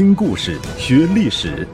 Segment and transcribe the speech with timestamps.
[0.00, 1.68] 听故事学历史，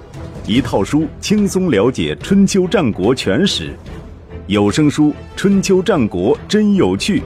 [0.49, 3.73] 一套书轻松了解春秋战国全史。
[4.49, 7.21] 有声书《春秋战国真有趣》，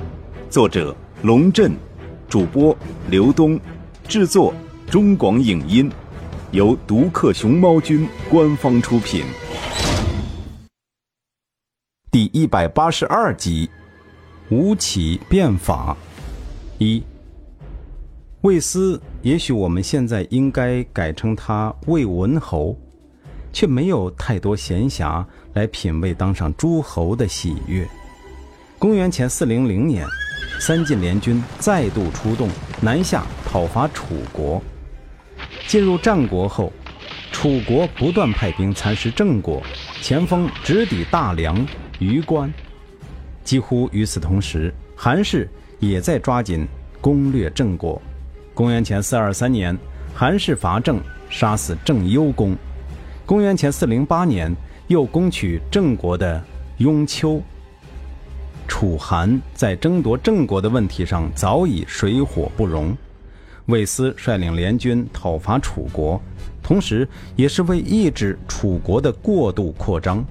[0.50, 1.72] 作者龙震，
[2.28, 2.76] 主播
[3.08, 3.58] 刘东，
[4.06, 4.52] 制作
[4.90, 5.90] 中广影音，
[6.50, 9.24] 由独克熊猫君官方出品。
[12.10, 13.70] 第一百八十二集，
[14.50, 15.96] 吴起变法
[16.76, 17.02] 一。
[18.42, 22.74] 魏斯，也许我们现在应该改称他魏文侯，
[23.52, 25.22] 却没有太多闲暇
[25.52, 27.86] 来品味当上诸侯的喜悦。
[28.78, 30.06] 公元前四零零年，
[30.58, 32.48] 三晋联军再度出动
[32.80, 34.62] 南下讨伐楚国。
[35.66, 36.72] 进入战国后，
[37.30, 39.62] 楚国不断派兵蚕食郑国，
[40.00, 41.54] 前锋直抵大梁、
[41.98, 42.50] 榆关。
[43.44, 45.46] 几乎与此同时，韩氏
[45.78, 46.66] 也在抓紧
[47.02, 48.00] 攻略郑国。
[48.60, 49.74] 公元前四二三年，
[50.14, 52.54] 韩氏伐郑，杀死郑幽公。
[53.24, 54.54] 公元前四零八年，
[54.86, 56.44] 又攻取郑国的
[56.76, 57.40] 雍丘。
[58.68, 62.94] 楚韩在争夺郑国的问题上早已水火不容。
[63.64, 66.20] 魏斯率领联军讨伐楚国，
[66.62, 70.22] 同时也是为抑制楚国的过度扩张。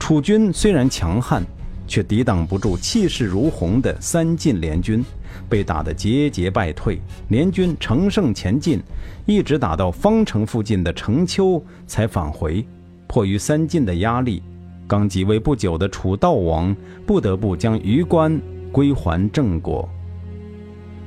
[0.00, 1.44] 楚军虽然强悍，
[1.90, 5.04] 却抵挡不住气势如虹的三晋联军。
[5.48, 8.80] 被打得节节败退，联军乘胜前进，
[9.26, 12.64] 一直打到方城附近的城丘才返回。
[13.08, 14.40] 迫于三晋的压力，
[14.86, 16.74] 刚即位不久的楚悼王
[17.04, 19.88] 不得不将榆关归还郑国。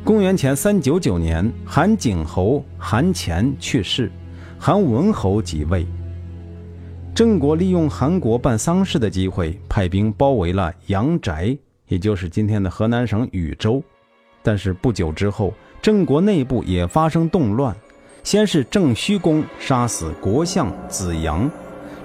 [0.04, 4.12] 公元前三九九年，韩景侯韩虔去世，
[4.60, 5.86] 韩文侯即位。
[7.16, 11.56] 郑国利用韩国办丧事的机会，派兵包围了阳翟，
[11.88, 13.84] 也就是今天的河南省禹州。
[14.42, 17.76] 但是不久之后，郑国内部也发生动乱。
[18.24, 21.48] 先是郑虚公杀死国相子阳，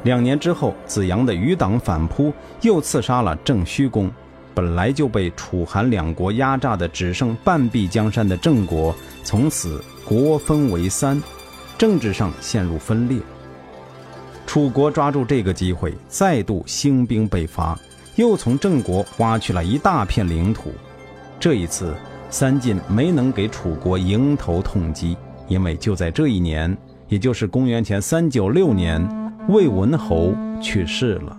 [0.02, 2.30] 两年之后，子阳的余党反扑，
[2.60, 4.10] 又刺杀了郑虚公。
[4.52, 8.94] 本来就被楚韩两国压榨的只剩半壁江山的郑国，
[9.24, 11.22] 从此国分为三，
[11.78, 13.18] 政治上陷入分裂。
[14.48, 17.78] 楚国抓住这个机会，再度兴兵北伐，
[18.16, 20.72] 又从郑国挖去了一大片领土。
[21.38, 21.94] 这一次。
[22.30, 25.16] 三晋没能给楚国迎头痛击，
[25.48, 26.76] 因为就在这一年，
[27.08, 29.02] 也就是公元前三九六年，
[29.48, 31.38] 魏文侯去世了。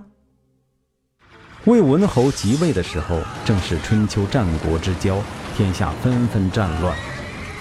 [1.66, 5.19] 魏文侯即位的时候，正是春秋战国之交，
[5.56, 6.96] 天下纷纷战乱。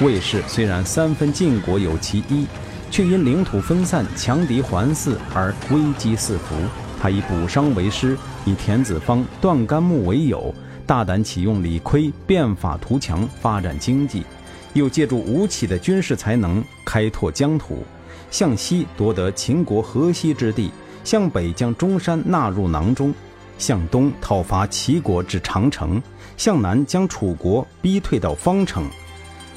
[0.00, 2.46] 魏氏虽然三分晋国有其一，
[2.90, 6.54] 却因领土分散、强敌环伺而危机四伏。
[7.00, 10.54] 他以补商为师，以田子方、段干木为友。
[10.86, 14.24] 大胆启用李悝变法图强发展经济，
[14.72, 17.84] 又借助吴起的军事才能开拓疆土，
[18.30, 20.70] 向西夺得秦国河西之地，
[21.04, 23.14] 向北将中山纳入囊中，
[23.58, 26.02] 向东讨伐齐国至长城，
[26.38, 28.88] 向南将楚国逼退到方城。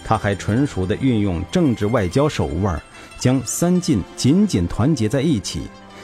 [0.04, 2.82] 他还纯熟地运用政治外交手腕，
[3.22, 5.62] 将三晋紧紧团结在一起，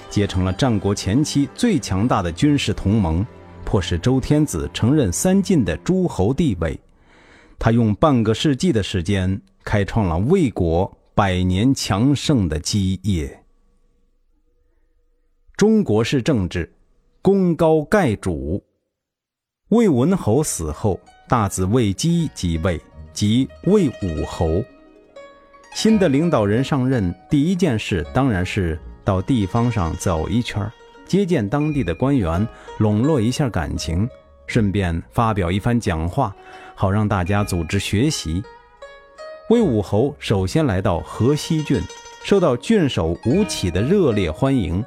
[0.08, 3.26] 结成了战国前期最强大的军事同盟。
[3.66, 6.80] 迫使周天子承认三晋的诸侯地位，
[7.58, 13.44] 他用半个世纪的时间开创了魏国百年强盛的基业。
[15.58, 16.72] 中国式政治，
[17.24, 18.64] 功高盖主。
[19.70, 22.80] 魏文侯死后，大子魏姬即位，
[23.12, 24.64] 即魏武侯。
[25.78, 30.68] 新的领导人上任，第一件事当然是到地方上走一圈。
[31.06, 32.48] 接见当地的官员，
[32.80, 34.10] 笼络一下感情，
[34.48, 36.36] 顺便发表一番讲话，
[36.74, 38.42] 好让大家组织学习。
[39.52, 41.80] 魏武侯首先来到河西郡，
[42.24, 44.84] 受到郡守吴起的热烈欢迎。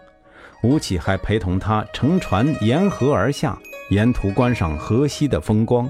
[0.65, 3.57] 吴起还陪同他乘船沿河而下，
[3.91, 5.89] 沿途观赏河西的风光。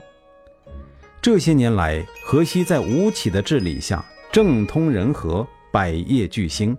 [1.23, 6.77] 这些年来，河西在吴起的治理下，政通人和，百业俱兴，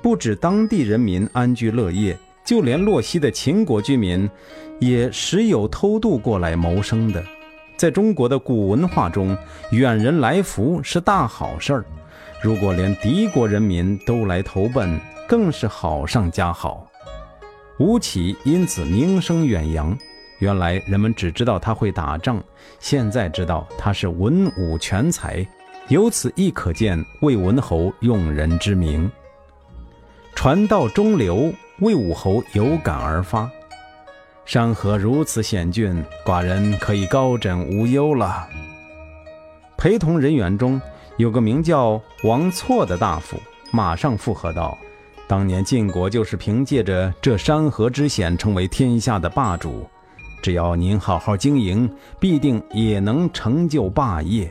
[0.00, 2.16] 不止当地人民安居乐业。
[2.44, 4.30] 就连洛西的秦国居民，
[4.78, 7.20] 也时有偷渡过来谋生的。
[7.76, 9.36] 在中国的古文化中，
[9.72, 11.84] 远人来福是大好事儿。
[12.40, 14.96] 如果连敌国人民都来投奔，
[15.26, 16.88] 更是好上加好。
[17.80, 19.98] 吴起因此名声远扬。
[20.38, 22.40] 原来人们只知道他会打仗，
[22.78, 25.44] 现在知道他是文武全才。
[25.88, 29.10] 由此亦可见魏文侯用人之明。
[30.34, 31.52] 传到中流。
[31.80, 33.50] 魏武侯有感而发
[34.46, 38.48] ：“山河如此险峻，寡人可以高枕无忧了。”
[39.76, 40.80] 陪同人员中
[41.18, 43.36] 有个名叫王错的大夫，
[43.72, 44.78] 马上附和道
[45.28, 49.86] ：“当年晋国就是凭借着这山河之险，成为天下的霸主。
[50.40, 54.50] 只要您好好经营，必定也能成就霸业。”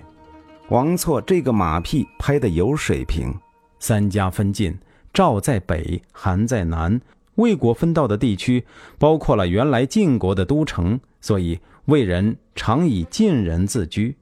[0.69, 3.31] 王错这个马屁拍得有水平。
[3.77, 4.75] 三家分晋，
[5.13, 7.00] 赵在北，韩在南。
[7.35, 8.65] 魏国分到的地区
[8.97, 14.15] 包括了原来晋国的都城，所以魏人常以晋人自居。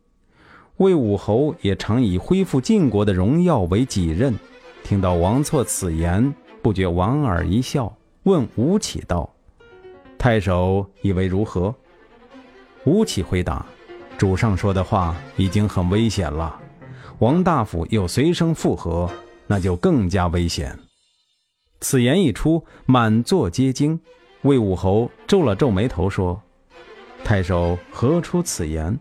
[0.78, 4.34] 魏武侯也常以恢复晋国的荣耀为己任。
[4.84, 9.34] 听到王错此言，不觉莞尔一笑，问吴起道
[10.18, 11.74] ：“太守以为如何？”
[12.84, 13.66] 吴起回答
[14.24, 16.58] ：“主上说的话已经很危险了，
[17.20, 19.12] 王大夫又随声附和，
[19.48, 20.80] 那就更加危险。”
[21.82, 24.00] 此言一出，满座皆惊。
[24.44, 26.42] 魏武侯皱了皱眉头说
[27.22, 28.98] ：“太守何出此言？”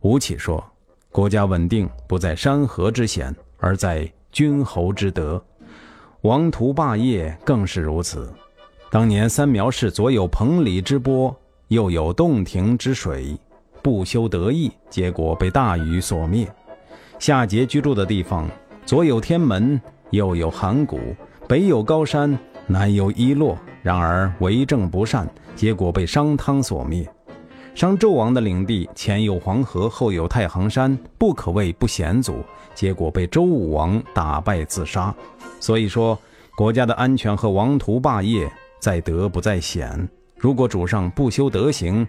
[0.00, 0.64] 吴起说。
[1.10, 5.44] 国家稳定不在山河之险，而在君侯之德。
[6.22, 8.32] 王图霸业更是如此。
[8.90, 11.38] 当年三苗氏左有彭蠡之波，
[11.68, 13.38] 右有洞庭之水，
[13.82, 16.46] 不修德义，结果被大禹所灭。
[17.18, 18.48] 夏桀居住的地方，
[18.86, 19.80] 左有天门，
[20.10, 20.98] 右有函谷，
[21.48, 27.06] 北有高山，南有伊洛，然而为政不善，结果被商汤所灭。
[27.74, 32.36] 商纣王的领地前有黄河，后有太行山，不可谓不险阻。
[32.74, 35.14] 结果被周武王打败自杀。
[35.58, 36.18] 所以说，
[36.56, 40.08] 国家的安全和王图霸业在德不在险。
[40.36, 42.06] 如果主上不修德行，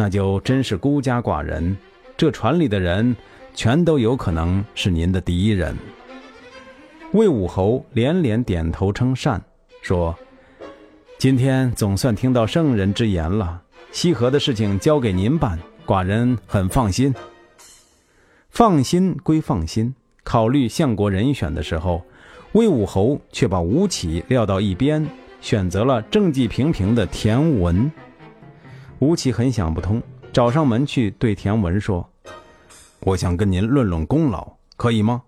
[0.00, 1.76] 那就真是孤家寡人。
[2.16, 3.14] 这船里的人，
[3.54, 5.76] 全都有可能是您的敌人。
[7.12, 9.42] 魏武侯连连点头称善，
[9.82, 10.16] 说
[11.20, 13.60] ：“今天总算听到圣人之言了。”
[13.92, 17.14] 西河的事情交给您办，寡人很放心。
[18.48, 19.94] 放心归放心，
[20.24, 22.02] 考虑相国人选的时候，
[22.52, 25.06] 魏武侯却把吴起撂到一边，
[25.42, 27.92] 选择了政绩平平的田文。
[29.00, 30.00] 吴起很想不通，
[30.30, 32.06] 找上门去对田文说
[33.00, 35.22] ：“我想跟您论论功劳，可以吗？”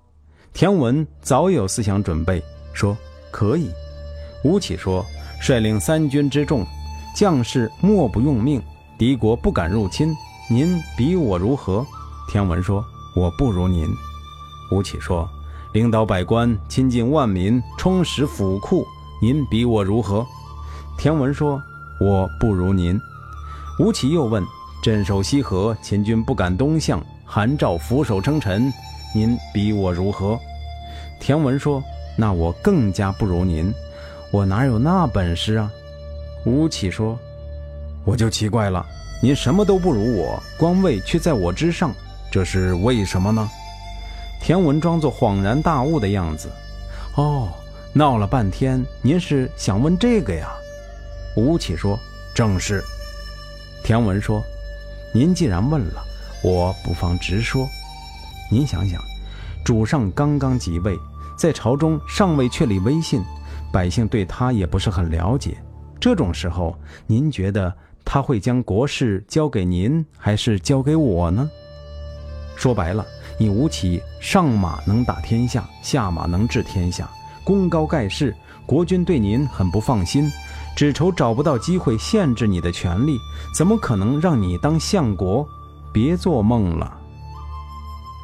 [0.52, 2.42] 田文早有思想准备，
[2.74, 2.94] 说
[3.32, 3.70] ：“可以。”
[4.44, 5.02] 吴起说
[5.40, 6.66] ：“率领三军之众。”
[7.16, 8.62] 将士莫不用命，
[8.98, 10.14] 敌国不敢入侵。
[10.50, 11.86] 您比我如何？
[12.28, 12.84] 田文说
[13.16, 13.86] ：“我不如您。”
[14.70, 15.26] 吴起说
[15.72, 18.86] ：“领导百官，亲近万民，充实府库。
[19.22, 20.26] 您比我如何？”
[20.98, 21.58] 田文说
[22.00, 23.00] ：“我不如您。”
[23.78, 24.44] 吴起又问
[24.82, 28.72] ：“镇守西河，秦军不敢东向，韩赵俯首称臣。
[29.14, 30.38] 您比我如何？”
[31.18, 31.82] 田文说
[32.14, 33.72] ：“那我更加不如您。
[34.30, 35.70] 我哪有那本事啊？”
[36.44, 37.18] 吴起说
[38.04, 38.84] ：“我就奇怪了，
[39.22, 41.92] 您什么都不如我，官位却在我之上，
[42.30, 43.48] 这是为什么呢？”
[44.38, 46.50] 田文装作恍然大悟的样子
[47.16, 47.48] ：“哦，
[47.94, 50.50] 闹了半天，您是想问这个呀？”
[51.36, 51.98] 吴起说
[52.34, 52.84] ：“正是。”
[53.82, 54.42] 田文说
[55.12, 56.02] ：“您既然问了，
[56.42, 57.68] 我不妨直说。
[58.50, 59.02] 您想想，
[59.64, 60.96] 主上刚刚即位，
[61.36, 63.22] 在朝中尚未确立威信，
[63.72, 65.56] 百姓对他也不是很了解。”
[65.98, 67.72] 这种时候，您觉得
[68.04, 71.48] 他会将国事交给您，还是交给我呢？
[72.56, 73.04] 说白了，
[73.38, 77.10] 你吴起上马能打天下，下马能治天下，
[77.42, 78.34] 功高盖世，
[78.66, 80.30] 国君对您很不放心，
[80.76, 83.18] 只愁找不到机会限制你的权利，
[83.54, 85.46] 怎么可能让你当相国？
[85.92, 86.98] 别做梦了！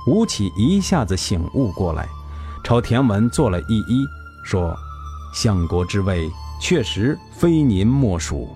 [0.06, 2.08] 吴起一下子醒悟过来，
[2.64, 4.06] 朝田文做了一揖，
[4.42, 4.74] 说
[5.34, 8.48] ：“相国之位。”确实非您莫属。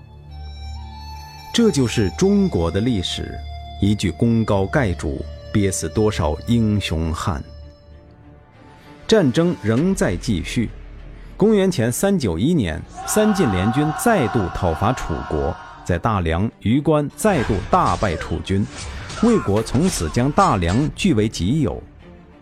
[1.53, 3.33] 这就是中国的历史，
[3.81, 5.23] 一句功高盖主，
[5.53, 7.41] 憋死多少英雄汉。
[9.07, 10.69] 战争仍在继续。
[11.43, 18.65] 公元前三九一年，三晋联军再度讨伐楚国，在大梁、榆关再度大败楚军，
[19.23, 21.83] 魏国从此将大梁据为己有。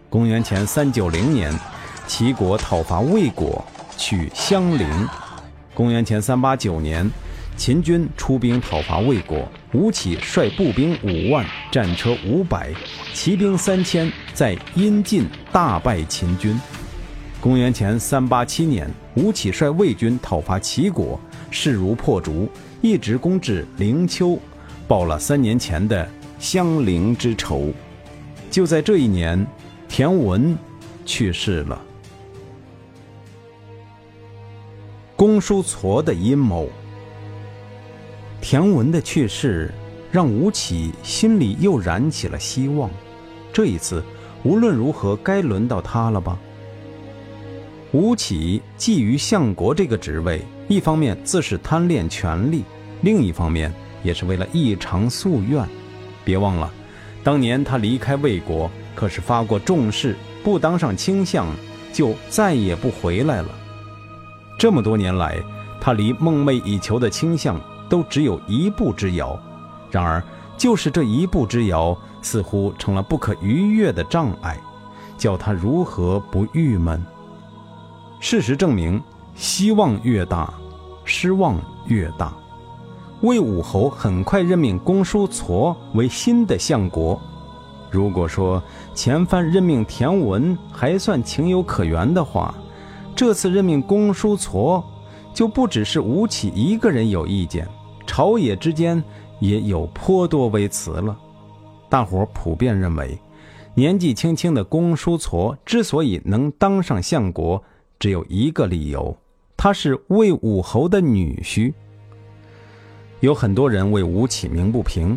[0.08, 1.51] 公元前三九零年，
[2.05, 3.65] 齐国讨伐魏国，
[3.98, 4.88] 取襄陵。
[5.74, 7.10] 公元前三八九年，
[7.58, 12.72] 秦军出兵讨伐魏国，吴起率步兵五万，战车五百，
[13.15, 16.55] 骑兵三千，在阴晋大败秦军。
[17.41, 21.19] 公元前三八七年，吴起率魏军讨伐齐国，
[21.50, 22.48] 势如破竹，
[22.81, 24.38] 一直攻至灵丘，
[24.88, 26.07] 报了三年前的
[26.38, 27.74] 襄陵之仇。
[28.51, 29.43] 就在这一年，
[29.89, 30.55] 田文
[31.03, 31.81] 去世了。
[35.15, 36.69] 公叔痤的阴谋。
[38.39, 39.74] 田文的去世，
[40.12, 42.88] 让吴起心里又燃起了希望。
[43.51, 44.03] 这一次，
[44.43, 46.38] 无论如何，该轮到他了吧？
[47.93, 52.63] 吴起觊觎相国这个职位，一方面自是贪恋权力，
[53.01, 55.67] 另一方面也是为了一偿夙愿。
[56.24, 56.71] 别忘了，
[57.21, 61.48] 当年他离开魏国，可是发过重誓，不当上卿相，
[61.91, 63.50] 就再也不回来了。
[64.57, 65.38] 这么多年来，
[65.81, 69.38] 他离梦寐以求的卿相都只有一步之遥。
[69.91, 70.24] 然而，
[70.57, 74.57] 就是这一步之遥，似乎成了不可逾越的障碍，
[75.17, 77.05] 叫他如何不郁闷？
[78.24, 79.01] 事实证明，
[79.34, 80.54] 希望越大，
[81.04, 82.32] 失望越大。
[83.22, 87.20] 魏武侯很快任命公叔痤为新的相国。
[87.90, 88.62] 如果说
[88.94, 92.54] 前番任命田文还算情有可原的话，
[93.16, 94.84] 这次任命公叔痤，
[95.34, 97.68] 就不只是吴起一个人有意见，
[98.06, 99.04] 朝野之间
[99.40, 101.18] 也有颇多微词了。
[101.90, 103.18] 大伙普遍认为，
[103.74, 107.62] 年纪轻轻的公叔痤之所以能当上相国，
[108.01, 109.15] 只有一个理由，
[109.55, 111.72] 他是魏武侯的女婿。
[113.20, 115.15] 有很多人为吴起鸣不平，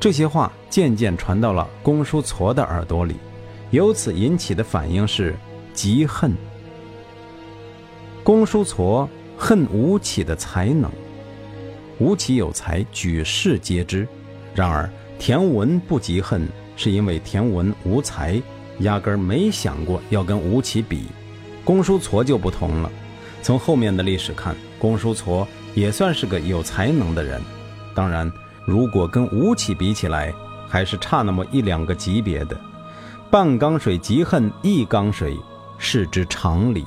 [0.00, 3.14] 这些话渐渐传到了公叔痤的耳朵里，
[3.70, 5.36] 由此引起的反应是
[5.72, 6.32] 极恨。
[8.24, 10.90] 公叔痤恨吴起的才能，
[12.00, 14.08] 吴起有才，举世皆知。
[14.56, 18.42] 然而田文不极恨，是因为田文无才，
[18.80, 21.04] 压根儿没想过要跟吴起比。
[21.64, 22.90] 公叔痤就不同了，
[23.42, 25.46] 从后面的历史看，公叔痤。
[25.74, 27.42] 也算是个有才能的人，
[27.96, 28.30] 当然，
[28.64, 30.32] 如果跟吴起比起来，
[30.68, 32.56] 还是差那么一两个级别的。
[33.28, 35.36] 半缸水极恨一缸水，
[35.76, 36.86] 是之常理。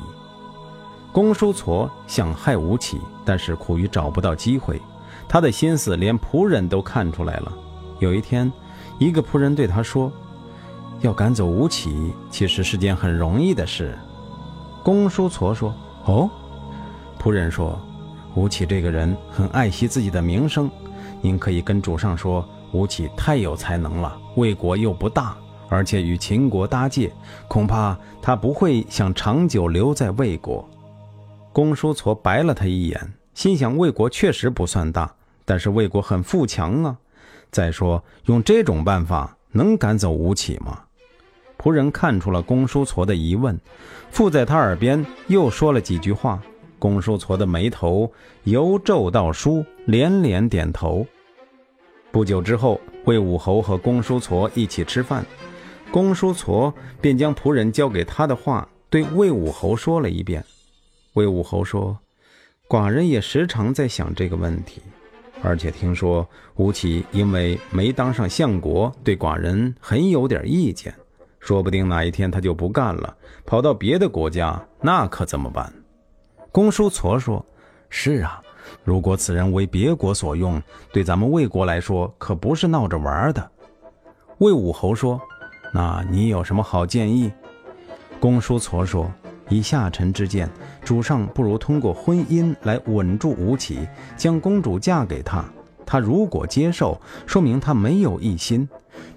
[1.12, 4.82] 公叔痤想害吴起，但是苦于找不到机会，
[5.28, 7.52] 他的心思连仆人都看出来了。
[8.00, 8.50] 有一天，
[9.00, 10.10] 一个仆人对他说
[11.04, 14.00] ：“要赶走吴起，其实是件很容易的事。”
[14.88, 15.76] 公叔痤说
[16.08, 16.30] ：“哦。”
[17.20, 17.78] 仆人说。
[18.36, 20.72] 吴起这个人很爱惜自己的名声，
[21.22, 25.36] 您可以跟主上说，吴起太有才能了，魏国又不大，
[25.68, 27.12] 而且与秦国搭界，
[27.50, 30.66] 恐怕他不会想长久留在魏国。
[31.52, 35.14] 公叔痤白了他一眼，心想魏国确实不算大，
[35.44, 36.96] 但是魏国很富强啊。
[37.52, 40.80] 再说用这种办法能赶走吴起吗？
[41.58, 43.60] 仆人看出了公叔痤的疑问，
[44.12, 46.42] 附在他耳边又说了几句话。
[46.80, 48.12] 公叔痤的眉头
[48.44, 51.06] 由皱到舒，连连点头。
[52.12, 55.26] 不久之后，魏武侯和公叔痤一起吃饭，
[55.92, 56.72] 公叔痤
[57.02, 60.44] 便将仆人交给他的话对魏武侯说了一遍。
[61.14, 61.98] 魏武侯说
[62.70, 64.80] ：“寡人也时常在想这个问题，
[65.42, 70.94] 而且听说吴起因为没当上相国，对寡人很有点意见，
[71.48, 75.72] 说不定哪一天他就不干了，跑到别的国家，那可怎么办？”
[76.52, 77.46] 公叔痤说
[77.90, 78.42] ：“是啊，
[78.84, 80.62] 如果此人为别国所用，
[80.92, 83.50] 对咱们魏国来说可不是闹着玩的。”
[84.40, 85.22] 魏武侯说
[85.74, 87.32] ：“那你有什么好建议？”
[88.20, 89.10] 公叔痤说
[89.48, 90.50] ：“以下臣之见，
[90.84, 93.88] 主上不如通过婚姻来稳住吴起，
[94.18, 95.46] 将公主嫁给他。
[95.86, 98.68] 他如果接受，说明他没有异心，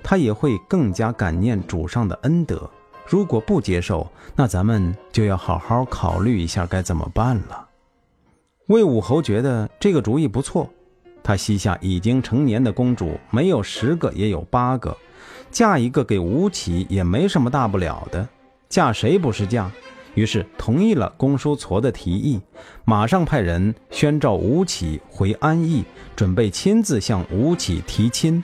[0.02, 2.68] 他也会更加感念主上的恩德。”
[3.06, 4.06] 如果不接受，
[4.37, 7.66] 那咱们就要好好考虑一下该怎么办了。
[8.66, 10.70] 魏武侯觉得这个主意不错，
[11.20, 14.96] 他膝下已经成年的公主没有十个也有八个，
[15.50, 18.28] 嫁一个给吴起也没什么大不了的，
[18.68, 19.68] 嫁谁不是嫁？
[20.14, 22.40] 于是同意了公叔痤的提议，
[22.84, 25.84] 马上派人宣召吴起回安邑，
[26.14, 28.40] 准备亲自向吴起提亲。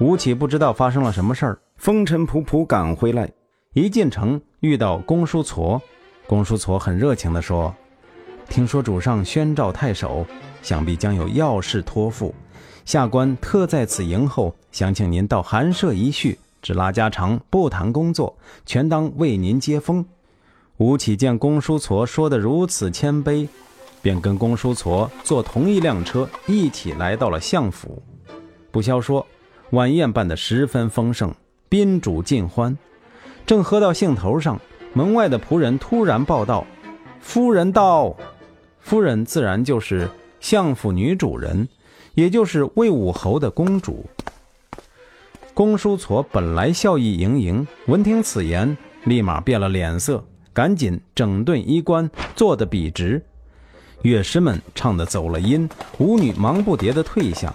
[0.00, 1.58] 吴起不知道发生了什么事儿。
[1.76, 3.30] 风尘仆仆赶回来，
[3.74, 5.80] 一进城遇到公叔痤。
[6.26, 7.74] 公叔痤很热情地说
[8.48, 10.26] ：“听说主上宣召太守，
[10.62, 12.34] 想必将有要事托付。
[12.84, 18.36] 下官特在此迎候，想请您到寒舍一叙，只拉家常，不谈工作，
[18.66, 20.04] 全当为您接风。”
[20.78, 23.46] 吴起见公叔痤说得如此谦卑，
[24.02, 28.02] 便跟公叔痤坐同一辆车，一起来到了相府。
[28.72, 29.24] 不消说，
[29.74, 31.34] 晚宴办得十分丰盛。
[31.68, 32.78] 宾主尽欢，
[33.44, 34.60] 正喝到兴头上，
[34.92, 36.64] 门外的仆人突然报道
[37.20, 38.16] ：“夫人到。”
[38.80, 40.08] 夫人自然就是
[40.40, 41.66] 相府女主人，
[42.14, 44.04] 也就是魏武侯的公主。
[45.52, 53.20] 公叔痤本来笑意盈盈，闻听此言，立马变了脸色，赶紧整顿衣冠，坐得笔直。
[54.02, 57.52] 乐师们唱的走了音，舞女忙不迭地退下。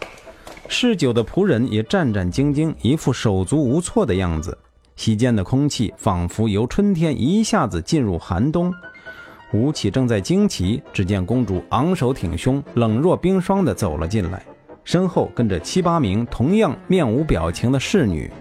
[0.72, 4.56] 嗜酒的仆人也战战兢兢，一副手足无措的样子。
[4.96, 8.72] 席间的空气仿佛由春天一下子进入寒冬。
[9.52, 14.46] 吴起正在惊奇，只见公主昂首挺胸，冷若冰霜地走了进来，
[14.84, 18.32] 身后跟着七八名同样面无表情的侍女。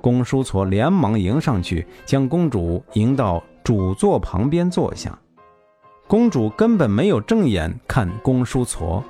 [0.00, 5.16] 公叔痤连忙迎上去，将公主迎到主座旁边坐下。
[6.06, 9.02] 公主根本没有正眼看公叔痤，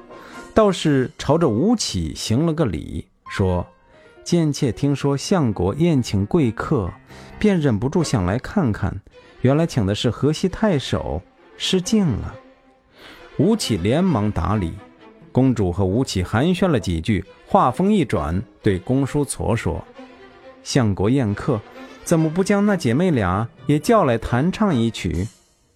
[0.54, 3.66] 倒是朝着吴起行了个礼，说
[4.23, 6.92] ：“贱妾听说相国宴请贵客，
[7.40, 9.00] 便忍不住想来看看。”
[9.42, 11.20] 原来请的是河西太守，
[11.58, 12.34] 失敬了。
[13.37, 14.73] 吴起连忙打礼，
[15.32, 19.84] 公主和吴起寒暄了几句，话锋一转，对公叔痤说
[20.62, 21.61] ：“相国宴客，
[22.04, 25.26] 怎么不将那姐妹俩也叫来弹唱一曲？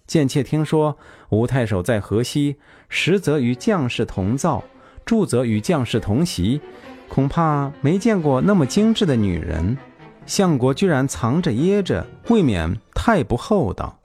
[0.09, 0.97] 贱妾听说
[1.29, 2.55] 吴太守在河西，
[2.89, 4.63] 实则与将士同灶，
[5.05, 6.59] 住则与将士同席，
[7.07, 9.77] 恐怕没见过那么精致的女人。”
[10.25, 13.99] 相国居然藏着掖着，未免太不厚道。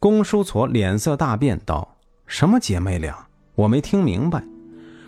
[0.00, 3.28] 公叔痤脸色大变，道：“什么姐妹俩？
[3.54, 4.42] 我没听明白。”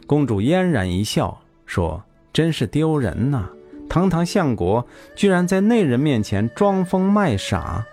[0.06, 3.50] 公主嫣然一笑，说：“真是丢人呐！
[3.88, 4.86] 堂堂相国，
[5.16, 7.84] 居然在内人面前装疯卖傻。”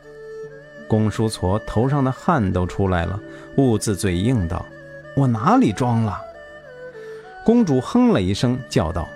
[0.89, 3.17] 公叔痤头上的汗都出来了，
[3.55, 4.65] 兀自嘴硬道
[5.15, 6.19] ：“我哪里装了？”
[7.45, 9.07] 公主哼了一声，叫道：“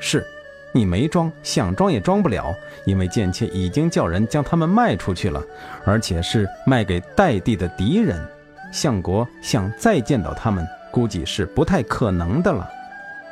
[0.00, 0.24] 是。”
[0.70, 5.42] 你没装，想装也装不了，因为贱妾已经叫人将他们卖出去了，
[5.84, 8.22] 而且是卖给代地的敌人。
[8.70, 12.68] 相国想再见到他们，估计是不太可能的了。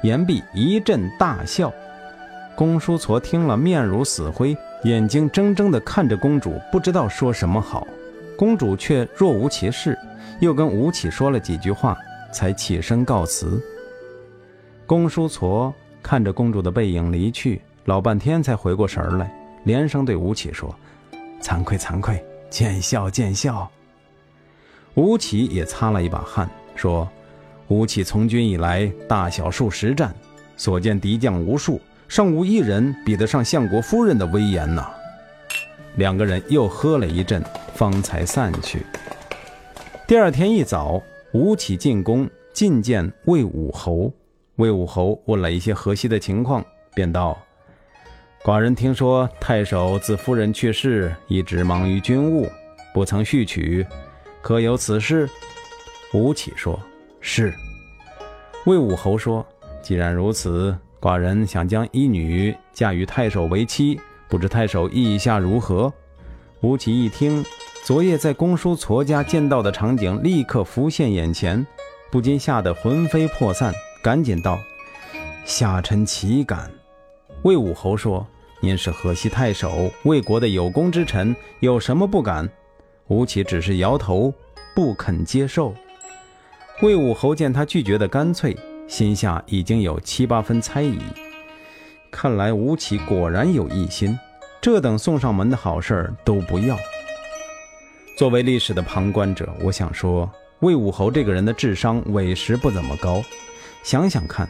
[0.03, 1.71] 言毕，一阵大笑。
[2.57, 7.87] 公叔痤听了，面如死灰，眼睛怔怔地看着公主，不知道说什么好。
[8.37, 9.99] 公主却若无其事，
[10.41, 11.97] 又跟吴起说了几句话，
[12.33, 13.63] 才起身告辞。
[14.87, 15.73] 公叔痤。
[16.03, 19.29] 看着公主的背影离去，老半天才回过神来，
[19.65, 20.73] 连声对吴起说
[21.43, 23.69] ：“惭愧惭愧，见笑见笑。”
[24.95, 27.09] 吴起也擦了一把汗，说
[27.67, 30.15] ：“吴起从军以来，大小数十战，
[30.57, 34.91] 所见敌将无数，尚无一人比得上相国夫人的威严呐。”
[35.97, 37.43] 两个人又喝了一阵，
[37.75, 38.85] 方才散去。
[40.07, 44.13] 第二天一早，吴起进宫觐见魏武侯。
[44.57, 46.65] 魏武侯问了一些河西的情况，
[46.95, 47.39] 便道
[48.45, 52.49] ：“寡人听说太守自夫人去世，一直忙于军务，
[52.95, 53.87] 不曾续娶，
[54.41, 55.29] 可有此事？”
[56.15, 56.79] 吴起说
[57.21, 57.53] ：“是。”
[58.65, 59.45] 魏武侯说
[59.83, 65.93] ：“既然如此，寡人想将一女嫁与太守为妻，不知太守意下如何？”
[66.63, 67.45] 吴起一听，
[67.85, 71.65] 昨夜在公叔痤家见到的场景立刻浮现眼前，
[72.11, 73.73] 不禁吓得魂飞魄散。
[74.03, 74.59] 赶紧道
[75.47, 76.69] ：“下臣岂敢？”
[77.43, 78.27] 魏武侯说
[78.59, 82.51] ：“您是河西太守，魏国的有功之臣，有什么不敢？”
[83.07, 84.35] 吴起只是摇头，
[84.75, 85.73] 不肯接受。
[86.83, 88.57] 魏武侯见他拒绝的干脆，
[88.89, 90.99] 心下已经有七八分猜疑。
[92.11, 94.19] 看来吴起果然有异心，
[94.61, 96.77] 这等送上门的好事儿都不要。
[98.17, 103.23] 作为历史的旁观者，我想说，魏武侯这个人的智商委实不怎么高。
[103.83, 104.49] 想想看，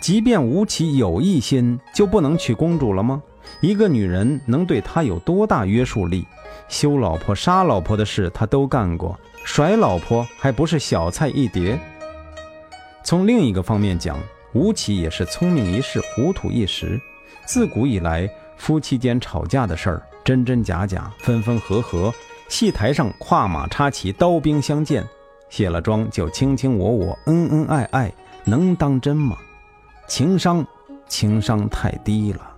[0.00, 3.20] 即便吴起有异心，就不能娶公主了吗？
[3.60, 6.24] 一个女人能对他有多大约束力？
[6.68, 11.76] 休老婆、杀老婆的事他都干过，甩老婆还不是小菜一碟？
[13.02, 14.18] 从另一个方面讲，
[14.52, 17.00] 吴起也是聪明一世，糊涂一时。
[17.46, 22.12] 自古以来，夫妻间吵架的事儿，真真假假，分分合合，
[22.48, 25.04] 戏台上跨马插旗，刀兵相见，
[25.48, 28.12] 卸了妆就卿卿我我，恩恩爱爱。
[28.44, 29.36] 能当真吗？
[30.08, 30.64] 情商，
[31.06, 32.50] 情商太低了。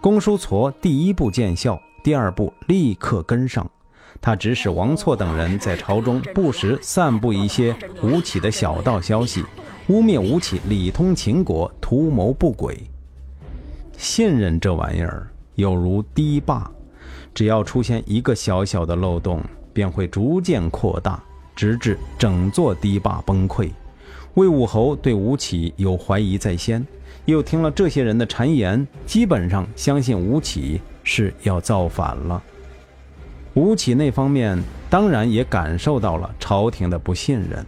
[0.00, 3.68] 公叔痤第一步见效，第二步立刻跟上。
[4.20, 9.44] 他指使王错等人在朝中不时散布一些吴起的小道消息，
[9.88, 12.78] 污蔑吴起里通秦国，图谋不轨。
[13.96, 16.70] 信任这玩意儿有如堤坝，
[17.32, 19.40] 只要出现一个小小的漏洞，
[19.72, 21.22] 便会逐渐扩大，
[21.54, 23.70] 直至整座堤坝崩溃。
[24.34, 26.86] 魏武侯对吴起有怀疑在先，
[27.24, 32.42] 又听了这些人的谗言，基本上相信吴起是要造反了。
[33.56, 37.64] 吴起那方面当然也感受到了朝廷的不信任。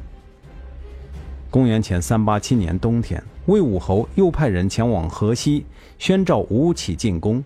[1.50, 5.64] 公元前三八七年冬天，魏武侯又派人前往河西
[5.98, 7.42] 宣召吴起进宫。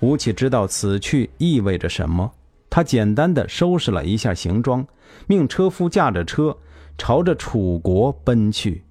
[0.00, 2.30] 吴起知道此去意味着什么，
[2.68, 4.86] 他简单的收拾了一下行装，
[5.26, 6.56] 命车夫驾着车。
[6.98, 8.84] 朝着楚国奔去，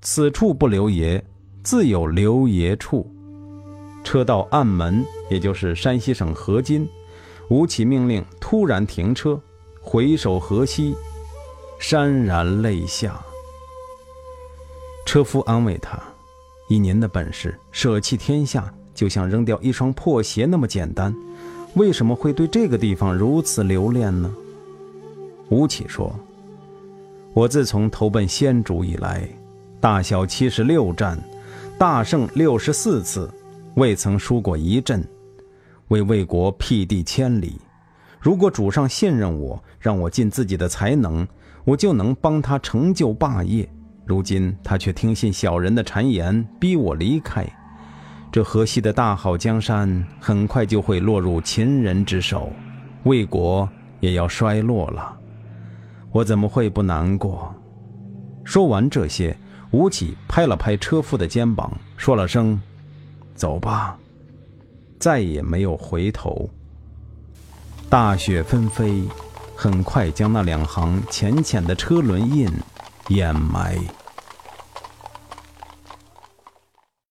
[0.00, 1.22] 此处不留爷，
[1.62, 3.06] 自有留爷处。
[4.02, 6.88] 车到暗门，也就是山西省河津，
[7.50, 9.40] 吴起命令突然停车，
[9.80, 10.94] 回首河西，
[11.80, 13.20] 潸然泪下。
[15.04, 16.00] 车夫安慰他
[16.70, 21.12] ：“以您的本事，舍弃天下就像扔掉一双破鞋那么简单，
[21.74, 24.32] 为什么会对这个地方如此留恋呢？”
[25.50, 26.14] 吴起说
[27.34, 29.28] ：“我自从投奔先主以来，
[29.80, 31.20] 大小七十六战，
[31.76, 33.28] 大胜六十四次，
[33.74, 35.04] 未曾输过一阵，
[35.90, 37.60] 为魏国辟地千里。
[38.18, 41.26] 如果主上信任我，让我尽自己的才能，
[41.64, 43.68] 我就能帮他成就霸业。
[44.04, 47.46] 如今他却听信小人的谗言，逼我离开，
[48.32, 52.50] 这河西的大好江山很快就会落入秦人之手，
[53.04, 53.68] 魏国
[54.00, 55.16] 也要衰落了。”
[56.12, 57.54] 我怎么会不难过？
[58.42, 59.36] 说完这些，
[59.70, 62.60] 吴起拍了拍车夫的肩膀，说了声
[63.34, 63.96] ：“走吧。”
[65.00, 66.48] 再也没有回头。
[67.88, 69.02] 大雪纷飞，
[69.56, 72.48] 很快将那两行浅浅的车轮印
[73.08, 73.76] 掩埋。